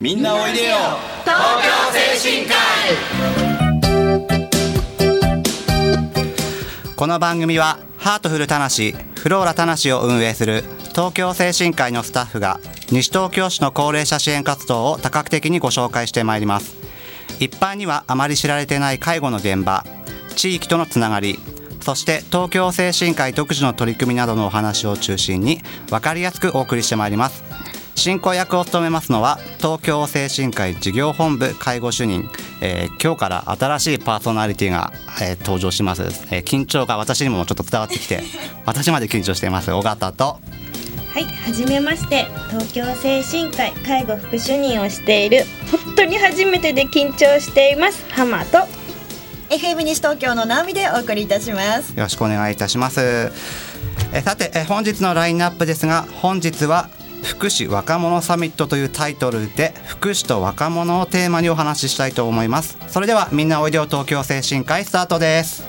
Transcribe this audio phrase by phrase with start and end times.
[0.00, 0.76] みんなおいでよ。
[1.24, 1.70] 東京
[2.20, 2.54] 精神科
[6.86, 6.94] 医。
[6.94, 12.60] この番組はハートフルたなしフローラたなしを運営する東京精神科医のスタッフが
[12.92, 16.76] 西東京市の高齢者支援活動を多角的にご紹介してまいります。
[17.40, 19.84] 一般にはあまり知られていない介護の現場
[20.36, 21.40] 地域とのつながり
[21.80, 27.47] そして東京精神科医独自の取り組みなどのお話を中心に分かりやすくお送りしてまいります
[27.98, 32.28] 進行役を務めますのは東京精神科医事業本部介護主任、
[32.60, 38.22] えー、今日から新しいパーソナリティが、えー、登場します、えー、緊張が私にもちょっと伝わってきて
[38.64, 39.72] 私まで緊張しています。
[39.72, 40.40] 尾形と。
[41.12, 42.26] はい、はじめまして。
[42.50, 48.04] 東京精神科医介護副主任をしている本当に初めてで緊張しています。
[48.10, 48.58] 浜と。
[49.48, 51.90] FM 西東京の直美でお送りいたします。
[51.96, 53.32] よろしくお願いいたします。
[54.12, 56.88] えさてえ本日のラインナップですが本日は
[57.22, 62.78] 福祉若者サミットというタイトルで福祉と若者をテーマにお話ししたいと思います。
[62.88, 65.66] それではみんなおいでよ東京精神科医スタートです。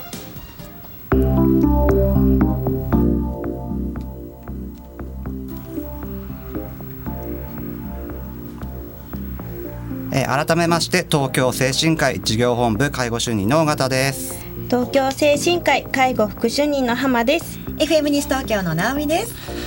[10.11, 14.39] え改めまして東京精神科医事業本部介護主任の尾形です。
[14.67, 17.59] 東京精神科医介護副主任の浜です。
[17.79, 19.58] FM 西東京の直美です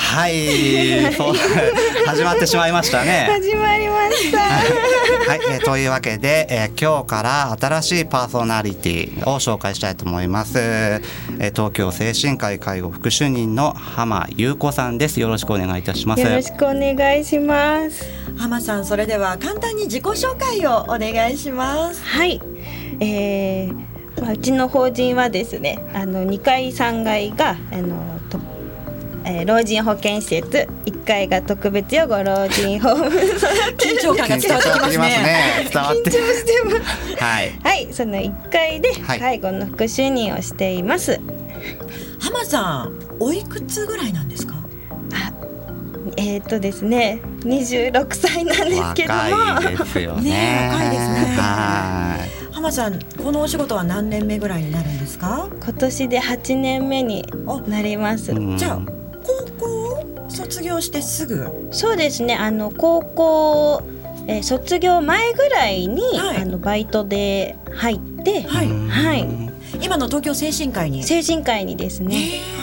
[0.00, 1.34] はい、そう
[2.06, 3.28] 始まってしまいましたね。
[3.30, 4.38] 始まりました。
[5.30, 10.58] はい、えー、というわけで、えー、今日から新しいパーソナリティを紹介したいと思います。
[10.58, 15.20] えー、東京精神科医介護副主任の浜優子さんです。
[15.20, 16.22] よろしくお願いいたします。
[16.22, 18.04] よろしくお願いします。
[18.36, 22.02] 浜さん、それでは簡単に自己紹介をお願いします。
[22.04, 22.40] はい、
[23.00, 23.90] えー。
[24.20, 28.19] まあ、うちの法人はですねあの2階3階があの
[29.32, 33.04] えー、老人保健施設1階が特別養護老人ホーム。
[33.76, 35.68] 緊張感が伝わってきますね。
[35.72, 36.70] 伝わって緊張してま
[37.16, 37.24] す。
[37.24, 41.20] はい、はい、その1階で介護の副主任をしています、はい、
[42.20, 44.54] 浜さんおいくつぐらいなんですか？
[45.14, 45.32] あ
[46.16, 49.20] えっ、ー、とですね26歳なんですけども。
[49.20, 50.22] 若いですよね。
[50.30, 51.36] ね若いですね。
[51.38, 52.54] はい。
[52.54, 55.48] 浜さんこのお仕事は何年目ぐらいになるんですか？
[55.62, 57.24] 今年で8年目に
[57.68, 58.34] なります。
[58.56, 58.80] じゃあ
[60.30, 61.68] 卒業してすぐ？
[61.72, 62.34] そうですね。
[62.36, 63.82] あの高校、
[64.26, 69.49] えー、卒業前ぐらいに、はい、あのバイトで入ってはい、はい
[69.82, 71.02] 今の東京精神科医に？
[71.02, 72.16] 精神科医にですね、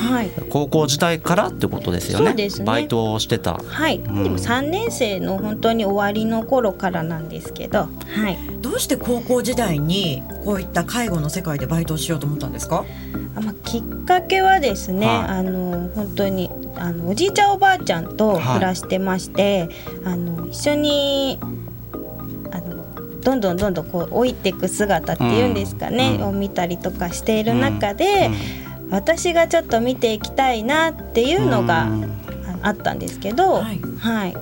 [0.09, 2.27] はい、高校時代からってことですよね？
[2.27, 2.65] そうですね。
[2.65, 3.55] バイトをしてた。
[3.55, 7.87] はい、うん、でも3年生の本当に終わりの頃からなんですけど、は
[8.29, 12.85] い、どうして高校時代にこういった介護の世界でバイトをしようと思ったんですか？
[13.35, 19.69] あ、まあ、きっかけはですね、はい、あの本当にあのおじいちゃんおばあちゃんと暮らしてまして、
[20.03, 21.39] はい、あの一緒に
[23.27, 28.31] どんどんどんどんこう老いていく姿っていうんですかね、うん、を見たりとかしている中で、
[28.85, 31.89] うん、私がちょっと見ていきたいなっていうのが
[32.61, 34.37] あったんですけど、はい、はい、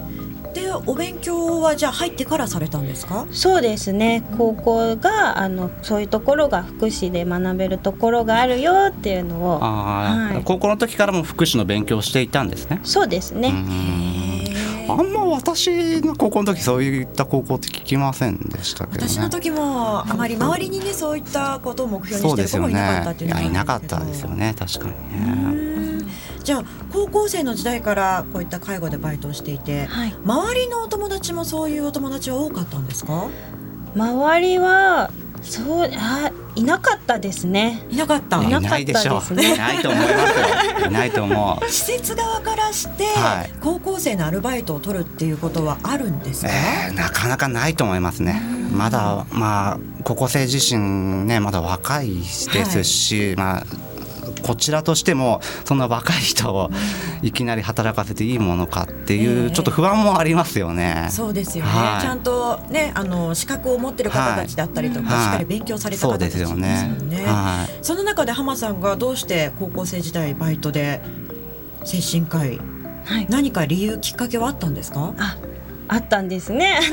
[0.53, 3.25] でお勉強はじゃあ入ってからされたんですか？
[3.31, 4.23] そうですね。
[4.37, 12.81] 高校があのそういうところが福祉で学べるところがあるよっていうのを、はい、高校の時からも福祉の勉強していたんですね。
[12.83, 13.51] そうですね
[14.87, 26.05] あんま私の高校の時そういった高校って聞きませんでしたけど、ね、私の時もあまり周りにねそういったことを目標にしてる子もいなかったっていうのは、ね、いなかったですよね確かにね。
[26.43, 26.63] じゃあ
[26.93, 33.29] 高校生の時代からこういった介護でバイトをしていて、はい、周りのお友達もそういうお友達は多かったんですか？
[33.95, 35.09] 周りは
[35.45, 37.85] そうあいなかったですね。
[37.89, 38.41] いなかった？
[38.43, 39.53] いなかったですね。
[39.53, 40.87] いないと思いますよ。
[40.87, 41.65] いないと思う。
[41.69, 46.51] 施設側からして、はい、高校生のアルバイトを取るっていうことはあるんですか？
[46.51, 48.41] えー、なかなかないと思いますね。
[48.73, 53.65] まだまあ高校生自身ねまだ若いですし、はい、まあ
[54.45, 56.69] こちらとしてもそんな若い人を
[57.23, 61.07] いきなり働かせていいものかっていうちょっと不安もありますよね。
[61.09, 66.95] そうですよね、はい、ちゃんとねあの資格を持ってる方たちだったりとか、はい、しっかり勉強された方たちですよね。
[66.99, 67.25] そね。
[67.25, 71.01] はい、その中で浜さんがどうして高校生時代バイトで
[71.83, 72.59] 精神科医、
[73.05, 75.15] はい、何か理由きっかけはあったんですか？
[75.17, 75.37] あ
[75.87, 76.79] あったんですね。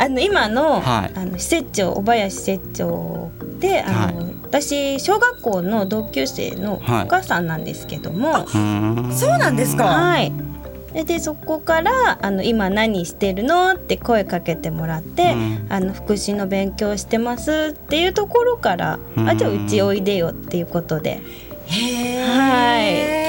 [0.00, 9.84] あの今の,、はい、あの施設長小林施設長であの、はい、私小学校の同級生のお母さんなんですけども、はい、そうなんですか。
[9.84, 10.32] はい。
[11.04, 21.20] でそこからあの今何してるのって声かけてもらって、うん、あの福祉の勉強してますっていうところから、あじゃあうちおいでよっていうことで。
[21.66, 23.27] へはい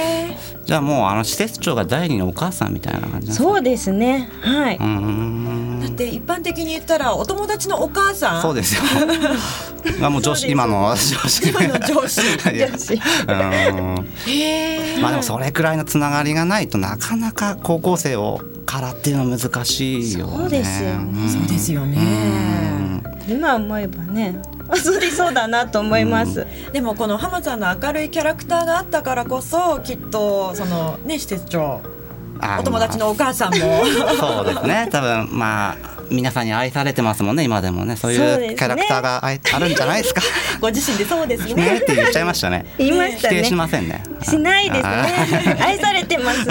[0.70, 4.30] じゃあもうあの施設長が第二のお母さんみたいな感じそうですね。
[4.42, 4.78] はい。
[4.78, 8.42] だって一般的に言ったらお友達のお母さん。
[8.44, 8.84] そうですよ。
[10.06, 13.02] あもう上司今の上司今の上司上司
[15.02, 20.38] まあでもそれくらいのつながりがないとなかなか高校生をからっていうのは難しいよね。
[20.38, 22.69] そうですよね、そうですよね
[23.30, 24.42] 今思えばね
[24.76, 31.82] そうでそうだなと思います、うん、でもこの浜さんの明るいキャラクターがあったからこそきっとそのね施設長
[32.60, 33.86] お友達のお母さんも。
[34.18, 34.88] そうですね。
[34.92, 35.78] 多分まあ
[36.10, 37.96] 皆さんに愛されてますもんね今でもね。
[37.96, 40.22] そういうキャラクターがあ,、あるんじゃないですか。
[40.62, 41.54] ご自身でそうですね。
[41.56, 42.66] ねって言っちゃいましたね。
[42.78, 43.38] 言いましたね。
[43.38, 44.04] 否定しませんね。
[44.24, 45.58] しないですね。
[45.62, 46.48] 愛されてます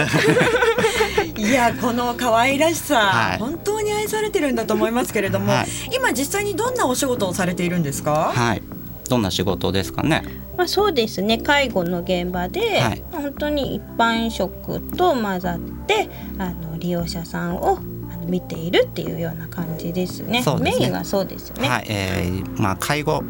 [1.38, 8.32] いやこの可愛らしさ、はい、本当に愛されてるんだと思いますけれども、はい、今実際にどんなお仕事をされているんですか？
[8.34, 8.62] はい。
[9.08, 10.24] どんな仕事ですかね？
[10.56, 11.38] まあ、そうですね。
[11.38, 17.78] 介護の現場で、はい、本当に一般職と混ざってあの利用者さんを
[18.26, 20.42] 見ているっていうような感じですね。
[20.42, 20.60] すね。
[20.60, 21.68] メインがそうですよね。
[21.68, 23.22] はい、えー、まあ介護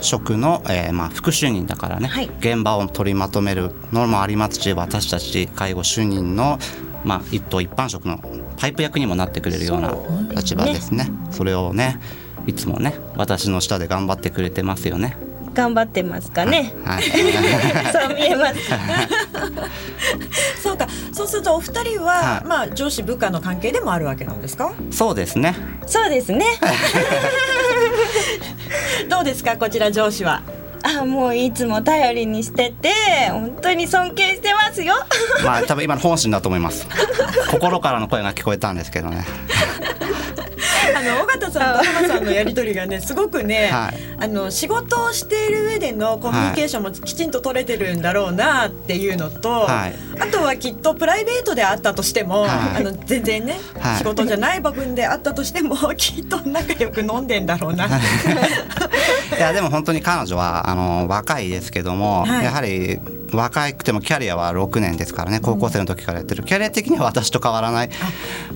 [0.00, 6.58] 職の、えー、まあ副主任だからね、はい、現場を取りまとめるのもありますし、私たち介護主任の
[7.04, 8.20] まあ一等一般職の
[8.56, 9.94] パイプ役にもなってくれるような
[10.34, 11.10] 立場ですね。
[11.30, 11.98] そ、ね、れをね、
[12.46, 15.16] いつもね私の下で頑張ってくれてますよね。
[15.54, 16.72] 頑張ってますかね。
[16.84, 17.02] はい、
[17.92, 18.54] そう見えます。
[20.62, 24.72] そうか、そうするとお二人は、はい、まあ上司部下の関係でもあるわけなんですか？
[24.90, 25.54] そうですね。
[25.86, 26.46] そうですね。
[29.10, 30.42] どうですか、こちら上司は？
[30.82, 32.90] あもういつも頼りにしてて
[33.30, 34.94] 本当に尊敬してますよ。
[35.44, 36.86] まあ多分今の本心だと思います。
[37.50, 39.24] 心からの声が聞こえたんですけどね。
[41.02, 53.58] の尾形さんと浜さんのやり取りがねすごくね、はい、あの仕事をしている上でのコミュニケーションもきちんと取れてるんだろうなっていうのと、はい、あとはきっとプライベートであったとしても、はい、あの全然ね、
[53.98, 57.86] 仕事じゃない部分であったとしてもきっと仲良く飲んでんだろうな。
[57.86, 57.90] い。
[59.42, 62.98] やでも本当に彼女はあの若いですけども、やはり
[63.32, 67.90] 若くてもキャリアは6年ですからね高校生の時からやってる、キャリア的には私と変わらない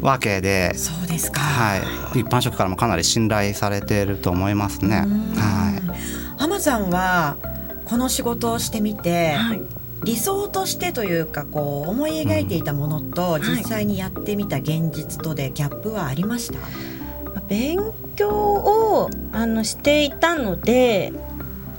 [0.01, 1.77] わけでそうですか、は
[2.15, 5.05] い、一般職からもかなり信頼されていると思いますね。
[5.37, 7.37] はい、浜さんは
[7.85, 9.61] この仕事をしてみて、はい、
[10.05, 17.79] 理想としてというかこう思い描いていたものと実際にやってみた現実とでギャップはありました、はい、勉
[18.17, 21.13] 強をあのしていたので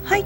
[0.04, 0.26] 入っ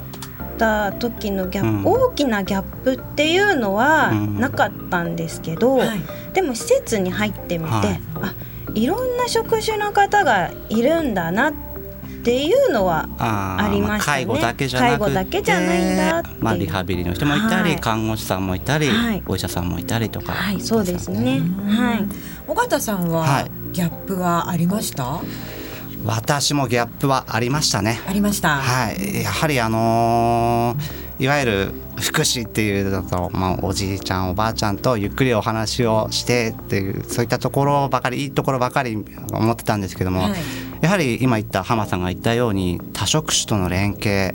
[0.62, 6.00] た時のギャップ、うん、大きなギャップっていうのはなかったんですけど、うんはい、
[6.34, 8.34] でも施設に入ってみて、はい、あ
[8.74, 11.54] いろんな職種の方がいるんだなっ
[12.24, 14.24] ていうのはありましたね。
[14.24, 21.40] 介護だけじゃ介護だけじゃないんだまあリハビリの人もいたり、はい、看護師さんもいたり、はい、お医者さんもいたりとか、はい、そうですね。
[21.66, 22.06] はい。
[22.46, 25.20] 尾形さんはギャップはありました？
[26.04, 28.00] 私もギャップはありましたね。
[28.06, 28.56] ありました。
[28.56, 38.96] はい、やはりあのー、いわゆる福祉っていうだと、まあ、おじいちゃんおばあちゃんとゆっくりお話をしてっていうそういったところばかりいいところばかり
[39.32, 40.32] 思ってたんですけども、はい、
[40.80, 44.34] やはり今言った浜さんが言ったように多職種との連携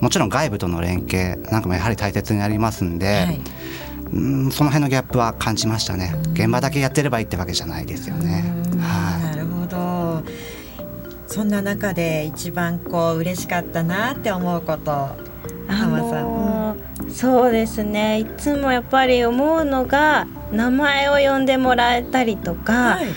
[0.00, 3.06] もちろん外部との連携なんかもやはり大切になりますんで。
[3.06, 3.40] はい
[4.12, 4.18] う
[4.48, 8.42] んその辺のギャップは感じましたね現場だけやってればいいってわけじゃないですよね。
[8.80, 9.27] はい、
[11.28, 15.08] そんな中で一番こう嬉しかったなって思うこと。
[15.68, 18.20] 浜さん、うん、そうですね。
[18.20, 23.14] いつもやっぱり思うのが名前を呼んでもらえたりとか、はい、本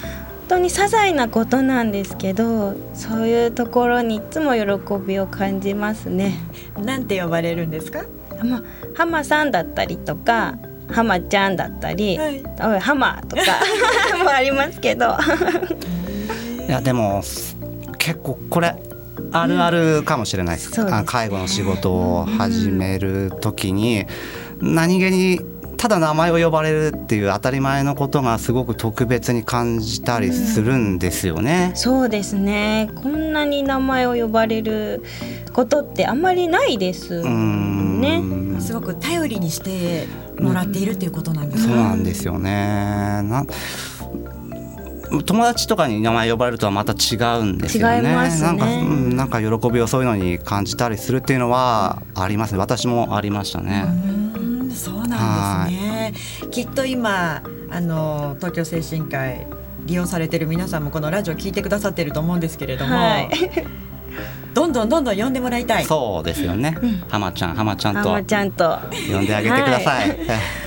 [0.49, 4.63] 当に些細なことなんですけどそういうところにいつも喜
[5.07, 6.33] びを感じますね。
[6.77, 8.03] なんて呼ばれるんですか？
[8.43, 8.61] まあ、
[8.95, 10.57] 浜さんだったりとか
[10.91, 13.43] 浜ちゃんだったり、はい、おい浜とか
[14.21, 15.15] もありますけど。
[16.67, 17.21] いやでも
[18.01, 18.75] 結構これ
[19.31, 24.05] あるあるかもしれないです,、うん、介護の仕事を始める時に
[24.59, 25.39] 何気に
[25.77, 31.69] ただ名前を呼ばれるっていう当たり前のことがすごく特別に感じたりするんですよね。
[31.71, 35.03] うん、そうですねこんなに名前を呼ばれる
[35.53, 38.21] ことってあんまりないですね。
[38.59, 40.07] すごく頼りにして
[40.39, 41.73] もらっているっていうことなんですね。
[41.73, 43.23] そうなんですよね。
[45.11, 48.01] な友達とかに名前呼ばれるとはまた違うんですよね。
[48.01, 52.59] ねなんか、うん、なんか喜びをそういうのに感じたりするっていうのはありますね。
[52.59, 53.85] 私もありましたね。
[54.69, 56.13] うそうなんですね。
[56.51, 59.47] きっと今あの東京精神科医
[59.85, 62.95] 利用されてる皆さんもこのラジオ聞いてくださってると思うんですけれども。
[62.95, 63.90] はい
[64.53, 65.85] どんどんどんどん呼んでもらいたい。
[65.85, 68.01] そうですよね、うん、浜ちゃん浜ちゃんと。
[68.01, 68.79] 浜ちゃんと。
[69.11, 70.17] 呼んであげてください、はい。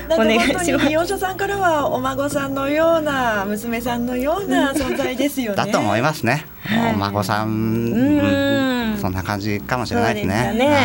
[0.09, 5.57] なんか本当に利用者さんからはお孫さんのような娘さんのような存在ですよね。
[5.57, 6.45] だと思いますね。
[6.63, 10.49] はい、お孫さん、うん、そんな感じかもしれないですね。
[10.51, 10.67] すね。
[10.67, 10.77] はい、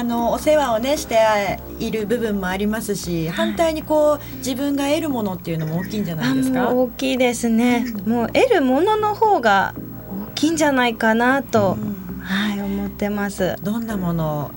[0.00, 1.18] あのお世話をねして
[1.80, 6.68] いる部分もありますし、反対にこう自分が得るものっていうのも大きいんじゃないですか？
[6.70, 7.84] 大きいですね。
[8.06, 9.74] もう得るものの方が
[10.30, 11.76] 大きいんじゃないかなと、
[12.28, 13.56] はい思ってます。
[13.62, 14.50] どんなものを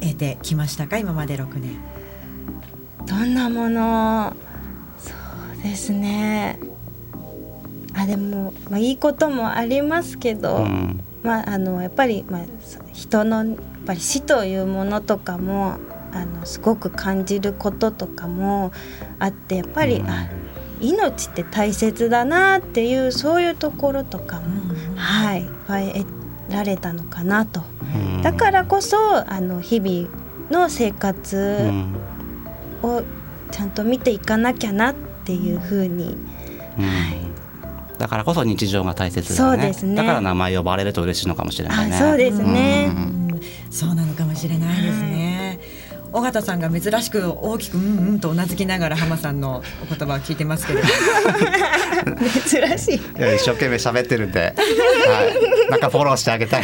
[0.00, 0.98] 得てきましたか？
[0.98, 1.78] 今まで6年。
[3.06, 4.36] どんなもの？
[4.98, 5.14] そ
[5.58, 6.58] うですね。
[7.94, 12.42] あでも、まあ、いいこともありますけど、うん、まあ、あのやっぱり、まあ、
[12.92, 15.78] 人のやっぱり死というものとかも
[16.12, 18.70] あのすごく感じることとかも
[19.18, 20.28] あってやっぱり、うん、あ
[20.80, 25.48] 命って大切だなっていうそういうところとかも、うん、はい
[25.94, 27.62] 得られたのかなと、
[27.94, 28.96] うん、だからこそ
[29.30, 30.08] あの日々
[30.50, 31.70] の生活
[32.82, 33.02] を
[33.50, 36.16] ちゃんと見ていかなきゃなっていうふうに、
[36.76, 37.34] はい。
[37.98, 39.94] だからこそ日常が大切だ、ね、そうですね。
[39.94, 41.96] だから名前呼ばれると嬉しいのかもしれないね。
[41.96, 45.33] そうですね、うん、そうなのかもしれないですね、はい、
[46.14, 50.80] 尾形さんが珍しく大きくうんうんとうなずきながら浜さんのお言葉を聞いてますけど
[52.48, 52.94] 珍しい。
[52.94, 54.54] い一生懸命喋ってるんで、
[55.06, 55.24] は
[55.68, 56.62] い、なんかフォローしてあげたい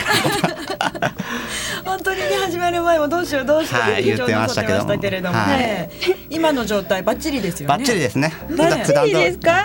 [1.85, 4.63] 本当にね始まる前もどうしようどうしよう、はい、言ってました
[4.99, 5.91] けれども、はい、
[6.31, 7.77] 今の状態バッチリですよね。
[7.77, 8.31] バッチリですね。
[8.49, 9.09] 普段普段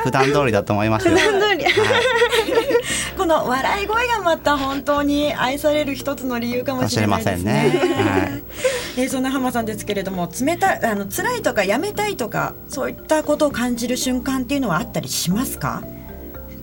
[0.04, 1.64] 普段通りだと思います普段通り。
[1.64, 1.74] はい、
[3.18, 7.54] この笑い声がまた本当に愛される一つの理由かもしれないですね。
[7.54, 8.44] ねはい、
[9.02, 15.82] えー、そんな浜さんですけれども、冷たあの辛いとかやめたいとかそういったことを感じる瞬間っていうのはあったりしますか？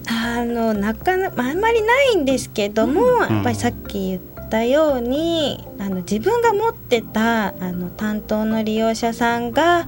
[0.08, 9.86] あのなかなかあんまりないんですけども、うん、やっぱりさっき言ったたようにあの自分が持ってたあの担当の利用者さんが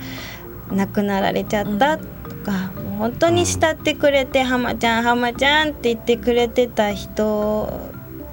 [0.72, 2.04] 亡くなられちゃったと
[2.46, 7.90] か、うん、もう本当に慕ってくれて「浜ちゃん浜ちゃん」って言ってくれてた人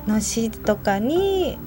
[0.08, 1.60] の死とかに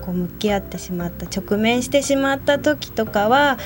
[0.00, 3.58] こう向き合ってしまった直面してしまった時とかは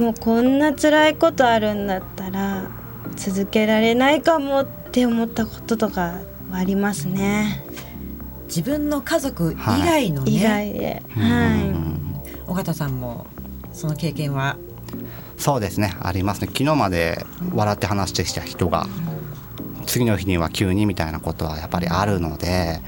[0.00, 2.70] もうこんな辛いことあるんだったら
[3.14, 6.14] 続けられないかもって思ったこととか
[6.50, 7.62] はありますね。
[8.54, 11.56] 自分の家族以外のね、はい、以外で、は
[12.46, 13.26] い、尾形さんも
[13.72, 14.58] その経験は？
[15.38, 15.96] そうですね。
[16.02, 16.48] ありますね。
[16.48, 18.86] 昨日まで笑って話してきた人が、
[19.86, 22.82] 次の日には急にみたいなことはやっぱりあるので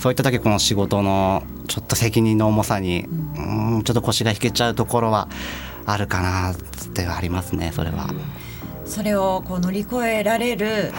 [0.00, 3.82] そういった時この仕事のちょっと責任の重さにうん。
[3.84, 5.28] ちょっと腰が引けちゃうところは
[5.86, 6.56] あるかなっ
[6.92, 8.08] てありますねそれは。
[8.84, 10.92] それをこう乗り越えられる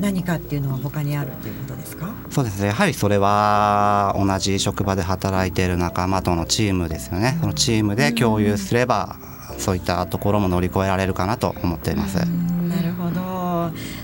[0.00, 2.14] 何かっていうのは他にあるということですか？
[2.30, 2.68] そうですね。
[2.68, 9.16] やはりそれは同じ職場で働いている仲間とのチームですよね、そのチームで共有すれば、
[9.58, 12.16] そういったところも乗り越えられるかなと思っています。
[12.16, 13.20] なるほど。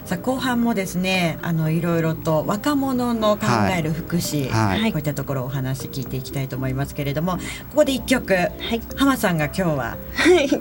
[0.05, 4.81] さあ後半もですねあのいろいろと若者の考える福祉、はい。
[4.81, 7.39] はい、こういったところをお話聞いていきたいと思いますけれども
[7.71, 8.51] ここで一曲、はい、
[8.97, 9.97] 浜さんが今日は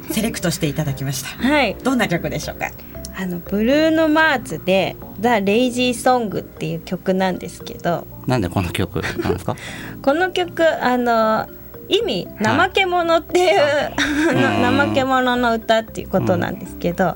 [0.09, 2.71] セレクトしていただきました、はい、どんな曲でしょうか？
[3.17, 8.05] あのブルーノ・マーズで「ザ・レイジー・ソング」っていう曲なんですけど。
[8.27, 9.01] なんでこの曲？
[9.24, 9.55] なんですか？
[10.01, 11.48] この曲あの
[11.88, 17.15] 意味「怠け者」っていう、はい、怠け者の歌っていうことなんですけど、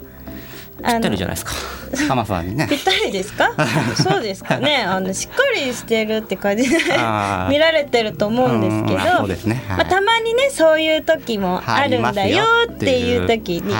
[0.83, 1.51] ぴったりじゃないですか。
[2.07, 2.67] 浜さんにね。
[2.69, 3.51] ぴったりですか？
[4.01, 4.83] そうですかね。
[4.87, 6.77] あのしっかりしてるって感じで
[7.49, 9.17] 見られてると思うんですけど。
[9.17, 9.61] そうですね。
[9.69, 13.73] まあたまにねそういう時もあるんだよっていう時に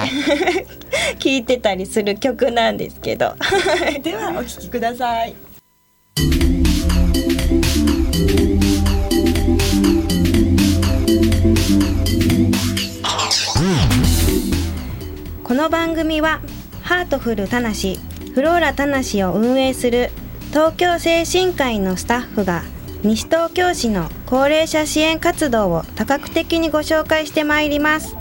[1.20, 3.36] 聞いてたりする曲なんですけど。
[4.04, 5.36] ではお聞きください。
[15.44, 16.42] この番組は
[16.90, 18.00] ハートフルたなし
[18.34, 20.10] フローラたなしを運営する
[20.50, 22.64] 東京精神科医のスタッフが
[23.04, 28.18] 西東京市の高齢者支援活動を多角的にご紹介してまいります。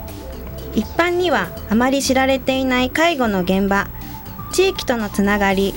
[0.75, 3.87] 一般にはあまり知られていない介護の現場
[4.51, 5.73] 地域とのつながり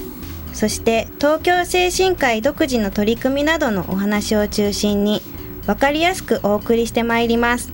[0.53, 5.23] そして東京精神科医独自の取り組みなどのお話を中心に
[5.65, 7.73] 分かりやすくお送りしてまいります。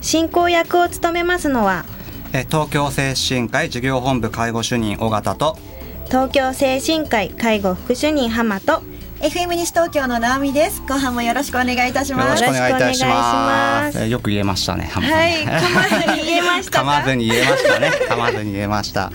[0.00, 1.84] 進行役を務めますのは
[2.32, 5.58] 東京精神科医事業本部介護主任尾形と。
[6.06, 8.82] 東京精神科医介護副主任浜と。
[9.20, 10.80] FM 西東京の直美です。
[10.82, 12.42] 後半もよろしくお願いいたします。
[12.42, 14.06] よろしくお願いいたします。
[14.06, 17.90] よく言えましたねはい噛まずに言えました噛まずに言えましたね。
[18.08, 19.10] 噛まずに言えました。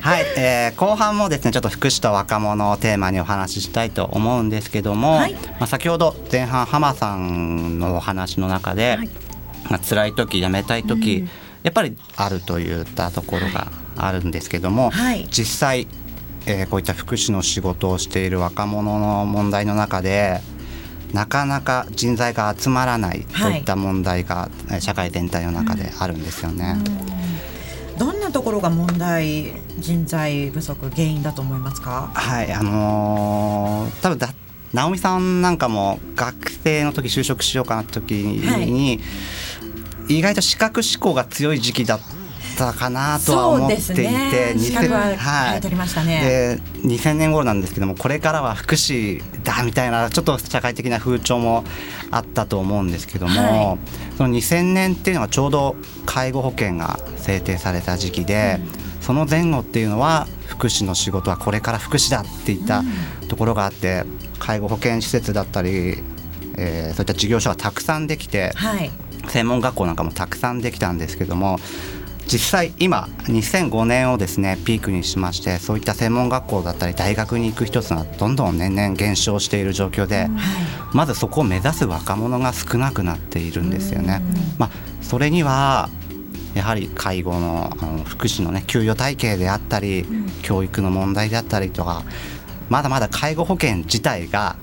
[0.00, 9.08] はい、えー、後半もですねちょっと福祉と若者をテーマにお話ししたいと思うんですけども、はい、まあ先ほど前半浜さんのお話の中で、はい、
[9.70, 11.30] まあ辛い時やめたい時、うん、
[11.62, 15.88] やっぱりあるといったところがあるんですけども、はい、実際
[16.48, 20.40] えー、こういった福祉の仕事をしている若者の問題の中で
[21.12, 26.76] なかなか人材が集まらないといった問題が、はい、社会全体の中であるんですよね。
[27.98, 32.12] どんなところが問題人材不足原因だと思いますか？
[32.14, 34.32] はいあのー、多分だ
[34.72, 39.00] 直美さんなんかも学生の時就職しようかな時に、はい、
[40.08, 42.00] 意外と資格志向が強い時期だっ
[42.56, 51.64] ったかなとは思っていて、ね、2000, はい、で2000年頃なんですけどもこれからは福祉だみたいなちょっと社会的な風潮も
[52.10, 62.82] あったと思うんですけども、はい、その2000年っていうのはちょうど介護保険が制定された時期で、うん、その前後っていうのは福祉の仕事はこれから福祉だっていった
[63.28, 64.04] ところがあって、
[64.38, 65.98] 介護保険施設だったり、
[66.56, 68.90] えー、そういった事業所がたくさんできて、はい、
[69.30, 71.58] 専門学校なんかもたくさんできたんですけども
[72.26, 80.28] 実際今2005年をですねピークにしましてそういった専門学校だったり大学に行く人がどんどん年々減少している状況で、
[80.92, 84.22] まずそこを目指す若者が少なくなっているんですよね。
[84.58, 84.70] まあ、
[85.02, 85.88] それには
[86.54, 90.04] やはり介護のあの福祉のね給与体系であったり、
[90.42, 92.02] 教育の問題であったりとか
[92.68, 94.56] まだまだ介護保険自体が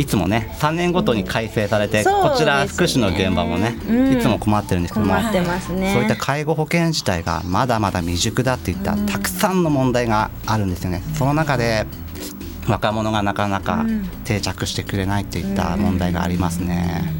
[0.00, 3.76] いつもね3年ごとに改正されて、こちら福祉の現場もね、
[4.18, 11.02] いつも困ってるんですけども、そういった介護保険自体がまだまだ未熟だっていったたくさんの問題があるんですよね。
[11.14, 11.84] その中で
[12.66, 13.84] 若者がなかなか
[14.24, 17.12] 定着してくれないっていった問題がありますね。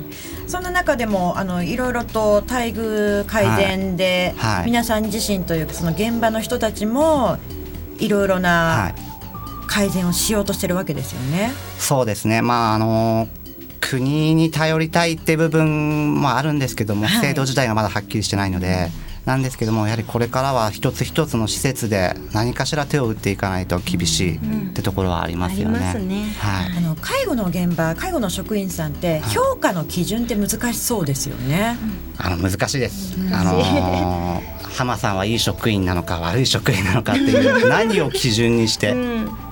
[0.46, 4.56] そんな中でもあのいろいろと待遇改善で、はい。
[4.56, 7.37] はい、皆さん自身というかその現場の人たちも
[7.99, 8.94] いろいろな
[9.70, 11.52] 改善をしようとしてるわけですよね。
[11.78, 13.28] そうですね、まああの
[13.80, 18.90] 国に頼りたいって部分もあるんですけども、はい、制度自体がまだはっきりしてないので。
[19.26, 24.40] なんですけどもやはりこれからは一つ一つの施設で何かしら手を打っていかないと厳しいっ
[24.72, 25.92] てところはありますよね。
[25.94, 31.76] うんねはい、あの介護の現場介護の職員さんって評価の基準って難しそうですよね。
[32.16, 33.14] あの難しいです。
[33.30, 34.42] あの
[34.73, 38.97] 浜さんはいい職員なのか悪い職員なのかっていう 何を基準にして。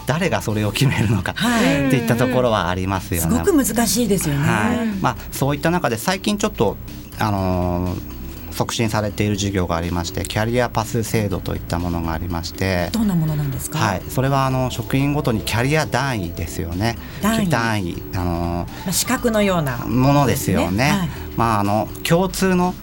[0.08, 3.30] 誰がそれを決めるのかっていったところはありますよね。
[3.30, 4.40] すごく難しいですよね。
[4.40, 6.78] はい、まあそういった中で最近ちょっと
[7.18, 8.18] あのー
[8.58, 16.98] 促進されている事業がありましてキャリアパス制度といったものがありましてどんなものなんですか、はい、それはあの職員ごとにキャリア単位ですよね。
[17.22, 18.02] 単位。
[18.16, 22.74] あの資格のようなものですよね、はい、まああの共通の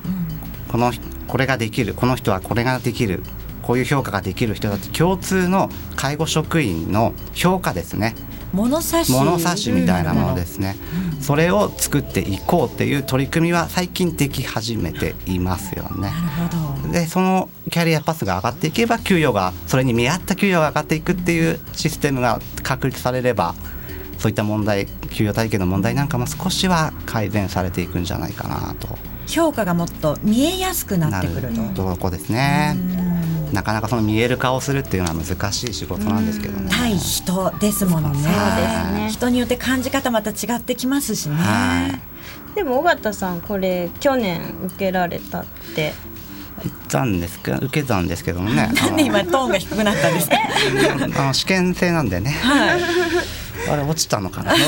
[0.69, 0.93] この
[1.27, 3.21] これができるこの人はこれができる
[3.65, 8.15] こういう評価ができる人だって共通の介護職員の評価ですね
[8.53, 10.75] 物差し物差しみたいなものですね、
[11.15, 16.11] うん、それを作っていこうっていう取り組みは最近でき始めていますよね。
[16.91, 23.55] でそのキャリアパスが上がっていけば給与がそれに見合った給与が上がっていくっていうシステムが確立されれば
[24.19, 28.87] そういった問題給与体系の問題なんかも少しは改善されていくんじゃないかなと。
[29.27, 31.97] 評価がもっと見えやすくなってくると。
[31.97, 32.77] こですね。
[33.51, 36.69] なかなかその見える化をするっていうのは難しい仕事なんですけどね。
[36.71, 38.15] 対人ですものね。
[38.15, 39.09] そうですね。
[39.11, 41.35] 人によって感じ方また違ってきますしね。
[42.55, 45.93] でも尾形さんこれ去年受けられたって。
[46.63, 48.71] 言ったんですけど受けたんですけどもね。
[48.73, 50.37] なんで今トーンが低くなったんですか？
[51.21, 52.31] あの試験制なんでね。
[52.31, 52.81] はい。
[53.69, 54.53] あれ落ちたのかな？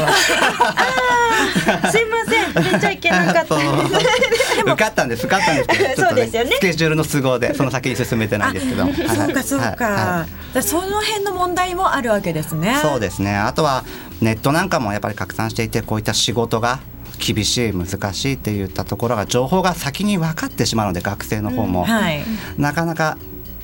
[1.92, 3.56] すいません、出ちゃいけなかった。
[3.56, 6.52] 受かったんです、受かったんですけど、そうですよね。
[6.56, 8.86] スケジュールの都合でその先に進めてないですけど。
[8.86, 8.92] そ
[9.26, 10.26] うかそうか。
[10.62, 12.80] その辺の問題もあるわけですね。
[12.82, 13.36] そうですね。
[13.36, 13.84] あとは
[14.22, 16.80] ネットなんかもやっぱり拡散していて、こういった仕事が
[17.20, 22.24] 厳しい難しいっていったところが情報が先に分かってしまうので学生の方も、うんはい、
[22.58, 23.18] なかなか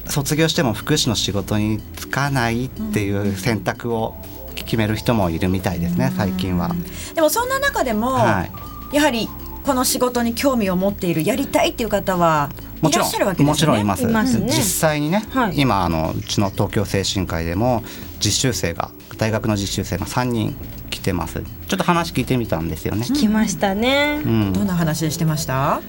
[0.06, 4.16] 卒業しても福祉の仕事に就かないっていう選択を
[4.64, 6.76] 決める人もいるみたいですね、最近は。
[7.14, 8.48] でもそんな中でも、は
[8.92, 9.30] い、やはり
[9.66, 12.50] この仕事に興味を持っているやりたいっていう方は
[12.82, 13.08] もちろん、
[13.46, 14.06] もちろんいます。
[14.06, 17.82] ますね、実際にね、はい、今あのうちの東京精神科医でも
[18.20, 20.56] 実習生が大学の実習生が3人
[20.90, 21.42] 来てます。
[21.68, 23.06] ちょっと話聞いてみたんですよね。
[23.06, 24.22] 来ましたね。
[24.26, 25.82] うん、どんな話してました？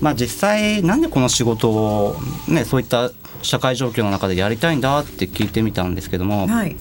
[0.00, 3.10] まあ実際なんでこの仕事をねそういった
[3.42, 6.76] 社会状況の中でやりたいんだって聞いてみたんですけども、はい、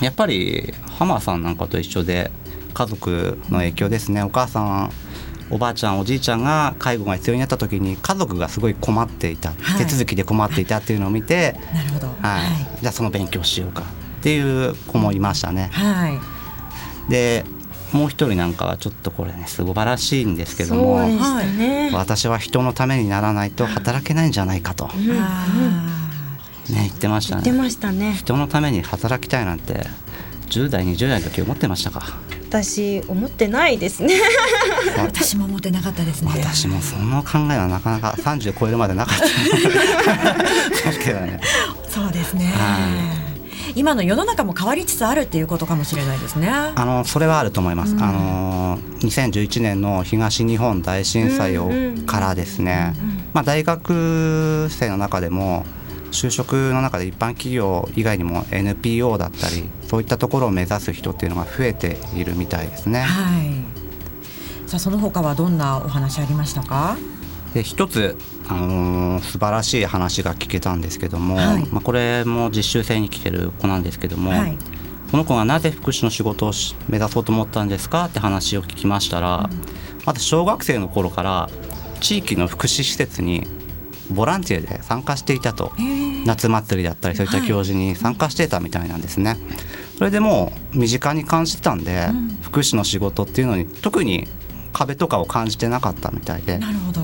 [0.00, 2.30] やっぱり浜さんなんかと一緒で
[2.74, 4.22] 家族の影響ですね。
[4.22, 4.92] お母さん
[5.50, 13.84] おばあちゃんおじいちゃんが介護が必要になった時に家族がすごい困っていた、はい、手続きで困っていたっていうのを見てなるほど、はい、はい、じゃあその勉強しようかっ
[14.22, 15.70] ていう子もいましたね。
[15.72, 17.44] はい、で
[17.92, 25.00] もう一人なんかはちょっとこれね素晴らしいんですけども、ね、私は人のためにならないと働けないんじゃないかと、うん、
[26.70, 27.42] ね言ってましたね。
[27.44, 28.14] 言ってましたね。
[28.14, 29.86] 人のために働きたいなんて
[30.48, 32.18] 10代20代の時思ってましたか？
[32.48, 34.14] 私思ってないですね。
[34.96, 36.32] 私も思ってなかったですね。
[36.34, 39.24] 私もその考えはなかなか30超えるまでなかった。
[41.04, 41.40] けどね。
[41.88, 42.52] そうですね、
[43.74, 46.48] 今の世の中も変わりつつあるっていうことかもしれないですね。
[46.50, 47.94] あのそれはあると思います。
[47.94, 51.70] うん、あの2011年の東日本大震災を
[52.06, 52.94] からですね、
[53.32, 55.66] まあ大学生の中でも
[56.10, 63.00] 就職の中で一般企業以外にも NPO だったりそういったところを目指す人っていうのが増えているみたいですね。
[63.00, 66.96] はい、さあその他はどんなお話ありましたか？
[67.54, 68.16] で一つ、
[68.48, 74.58] あのー、素晴らしい話が聞けたんですけども、はい、まあ、これも実習生に来てる子なんですけども、はい、
[75.10, 76.52] この子がなぜ福祉の仕事を
[76.88, 79.60] 目指そうと思ったんですかって話を聞きましたら、うん、
[80.04, 81.48] まず小学生の頃から
[82.00, 83.46] 地域の福祉施設に
[84.10, 85.72] ボランティアで参加していたと。
[86.24, 89.36] 夏祭りだったりそういった行事に参加していたみたいなんですね。
[89.96, 94.28] それでもう身近に感じてたんで、うん、福祉の仕事っていうのに特に
[94.72, 96.58] 壁とかを感じてなかったみたいで。
[96.58, 97.00] なるほど。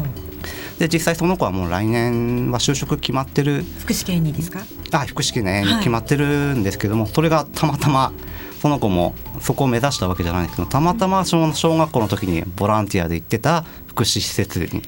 [0.79, 3.64] で実際その子はもう来年は就職決まってる。
[3.81, 4.61] 福祉系にですか？
[4.93, 8.12] あ福祉系ね、決まってるんですけどもそれがたまたま
[8.61, 14.83] その子もそこを目指したわけじゃないんですけどたまたま小学校の時にボランティアで行ってた福祉施設に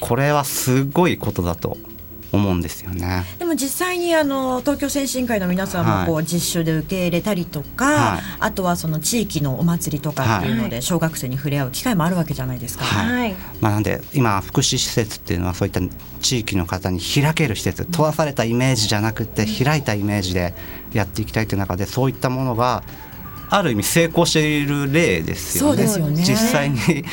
[0.00, 1.76] これはすごいことだと
[2.32, 3.24] 思うんですよね。
[3.38, 12.84] でも実際にあの東京先進会の皆さんもこう、実習で受け入れたりとか、はい、あとはその地域のお祭りとかっていうので小学生に触れ合う機会もあるわけじゃないですか。
[12.84, 15.80] はい、まあ、なんで今福祉施設っていうのはそういった
[16.20, 20.54] 地域の方に開ける施設閉ざされたイメージじゃなくて開いたイメージで
[20.92, 22.82] やっていきたいという中でそういったものが
[23.50, 25.82] ある意味成功している例ですよね。
[25.84, 26.22] よね。
[26.22, 27.04] 実際に、うん、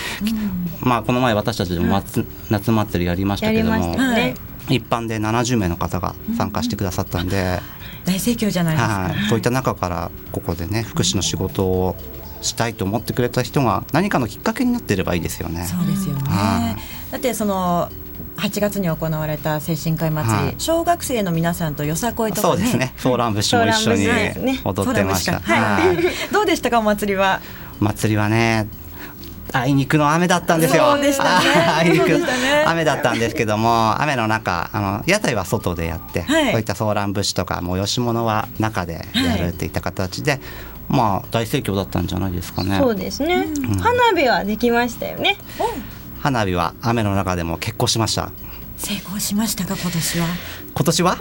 [0.82, 4.36] まあこの前私たちでも夏,、夏祭りやりましたけども、ね、
[4.70, 7.60] 一般で70名の方が参加してくださったんで、
[8.06, 11.96] うん、大盛況じゃないですか、はい、そういった中からここでね福祉の仕事を
[12.42, 15.66] したいと思ってくれた人が何かのきっかけになっていればいいですよね。
[15.66, 16.76] そうですよね、は
[17.10, 17.90] い、だってその
[18.38, 22.94] 8月に行われた精神科医祭り、はい、小学生の皆さんとよさこいとか、ね、そうですね。
[23.00, 24.08] ソーラン節も一緒に
[24.64, 25.98] 踊ってました、はい、
[26.34, 27.42] どうでしたかお祭りは？
[27.80, 28.68] 祭りはね
[29.54, 30.92] あいにくの雨だったんですよ。
[30.92, 32.64] そうでしたね。
[32.66, 40.42] 雨だったんですけども、雨の中、あの屋台は外でやって、はい、そういったソーラン節とか催し物は中でやるっていった形で、はい、
[40.90, 42.78] まあ大盛況だったんじゃないですかね。
[42.80, 43.48] そうですね。
[43.48, 45.38] うん、花火はできましたよね。
[46.26, 48.32] 花火は雨の中でも結構しました。
[48.78, 50.28] 成功しましたか今年は？
[50.74, 51.18] 今年は？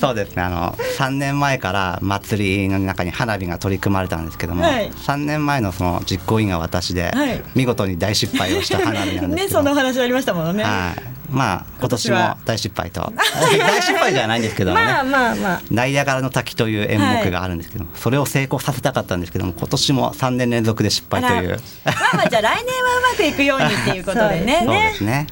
[0.00, 0.42] そうですね。
[0.42, 9.34] あの3年前から祭りの中に花火が取り組まれたんですけども、はい、3年前のその実行委員が私で、はい、見事に大失敗をした花火なんですけど。
[9.34, 13.12] ねその話ありましたものね、はい、まあ今年も大失敗と
[13.58, 14.80] 大失敗じゃないんですけどね。
[14.80, 15.62] まあまあまあ。
[15.70, 21.60] ナイアガラの滝という演目があるんですけども、はい、それを成功させたかったんですけども今年も3年連続で失敗という。
[21.84, 24.62] まあまあじゃあ来年はうまくいくようにっていうことでね。
[24.66, 25.26] そうですね。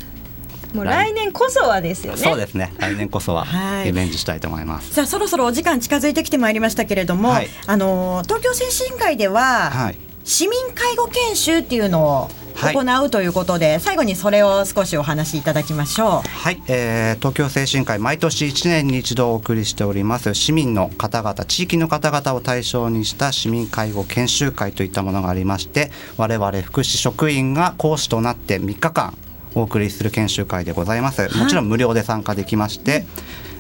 [0.74, 2.18] もう来年こそはですよね。
[2.18, 2.72] そうですね。
[2.78, 3.46] 来年こそは
[3.84, 4.92] リベンジしたいと思います。
[4.92, 12.30] さあそろそろお時間近づいてきてまいりましたけれども、はい、あの東京精神科医では、はい、市民介護研修っていうのを
[12.60, 16.28] 行うということで、はい、最後にそれを少しお話しいただきましょう。
[16.28, 29.16] はい、えー、東京精神科医毎年1年に一度お送りしております市民の方々地域の方々を対象にした市民介護研修会といったものがありまして我々福祉職員が講師となって3日間
[29.54, 31.22] お送りする研修会でございます。
[31.36, 33.06] もちろん無料で参加できまして、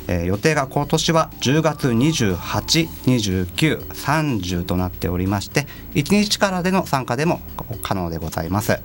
[0.08, 2.36] えー、予定が今年は10月28、
[3.04, 7.40] 29、30となっておりまして1日からでの参加でも
[7.82, 8.80] 可能でございます。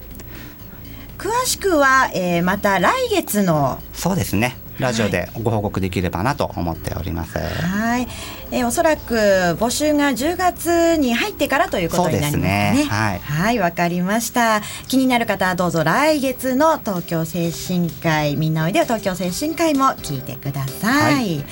[1.17, 7.37] 詳しくは、えー、また来月のそうですねラジオでご報告できればなと思っております。
[7.37, 8.07] はい、
[8.51, 9.15] えー、おそらく
[9.59, 12.73] 募集が10月に入ってからということになりますね。
[12.75, 14.61] ねはい、はい、わかりました。
[14.87, 21.13] 気になる方はどうぞ来月の東京精神科医みんなおいでよ東京精神科医も聞いてください。
[21.13, 21.45] はい、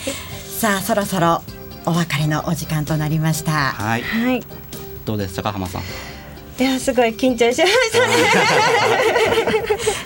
[0.60, 1.42] さあそろそろ
[1.86, 3.52] お別れのお時間となりました。
[3.52, 4.02] はい。
[4.02, 4.44] はい、
[5.06, 6.11] どうでしたか浜さん。
[6.62, 8.08] いやすごい緊張しました。
[8.08, 8.14] ね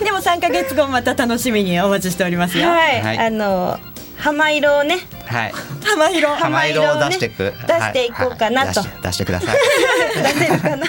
[0.02, 2.68] でも3か月後また楽しみにお待ちしておりますよ。
[2.68, 3.78] はい、はい、あの
[4.16, 5.00] 浜色をね。
[5.26, 5.52] はい。
[5.84, 6.28] 浜色。
[6.30, 9.56] 浜色を出していく、出していこうかなと、出してください。
[10.16, 10.86] 出せるかな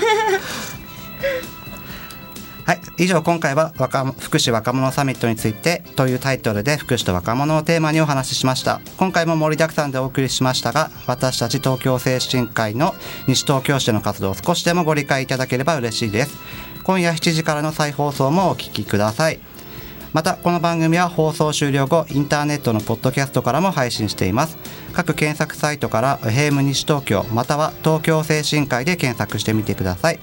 [2.67, 2.81] はい。
[2.97, 8.81] 以上今回は若福祉若者サミットについてというタイトルで福祉と若者をテーマにお話ししました。
[8.97, 12.93] 今回も盛りだくさんでお送りしましたが私たち東京精神科医の
[13.25, 16.35] 西東京市での活動を少しでもご理解いただければ嬉しいです。
[16.83, 19.39] 今夜7時からの再放送もお聞きください。
[20.11, 24.57] またこの番組は放送終了後インターネットのポッドキャストからも配信しています。
[24.91, 30.19] 各検索サイトから FM 西東京または東京精神科医で検索してみてください。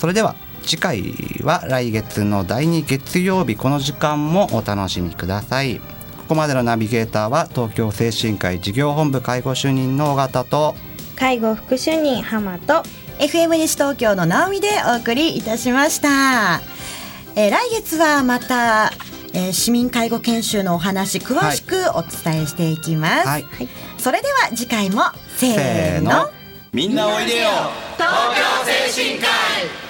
[0.00, 0.34] それでは
[0.66, 5.78] 次回は来月の第2月曜日この時間もお楽しみください。
[5.78, 10.74] ここまでのナビゲーターは東京精神科医事業本部介護主任の尾形と
[11.14, 12.82] 介護副主任浜と
[13.20, 16.60] FM 西東京の直美でお送りいたしました、
[17.36, 18.90] えー、来月はまた、
[19.34, 25.02] えー、市民介護研修のお話詳しくお伝えしていきます、はい、はい、それでは次回も
[25.36, 26.28] せーの。
[26.72, 27.48] みんなおいでよ。
[27.96, 29.26] 東京精神科
[29.82, 29.85] 医